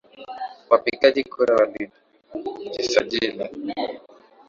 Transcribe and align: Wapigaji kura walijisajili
Wapigaji 0.69 1.23
kura 1.23 1.55
walijisajili 2.33 3.43